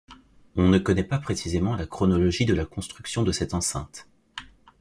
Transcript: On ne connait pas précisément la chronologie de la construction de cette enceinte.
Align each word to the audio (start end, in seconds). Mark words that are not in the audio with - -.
On 0.55 0.67
ne 0.67 0.79
connait 0.79 1.03
pas 1.03 1.19
précisément 1.19 1.75
la 1.75 1.85
chronologie 1.85 2.47
de 2.47 2.55
la 2.55 2.65
construction 2.65 3.21
de 3.21 3.31
cette 3.31 3.53
enceinte. 3.53 4.07